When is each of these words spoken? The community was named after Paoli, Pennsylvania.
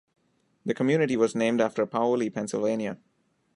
The 0.65 0.73
community 0.73 1.15
was 1.15 1.35
named 1.35 1.61
after 1.61 1.85
Paoli, 1.85 2.31
Pennsylvania. 2.31 2.97